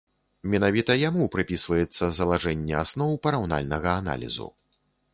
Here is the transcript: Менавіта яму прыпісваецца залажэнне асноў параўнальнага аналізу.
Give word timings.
Менавіта 0.53 0.95
яму 1.09 1.27
прыпісваецца 1.35 2.03
залажэнне 2.21 2.75
асноў 2.83 3.11
параўнальнага 3.29 3.91
аналізу. 4.03 4.53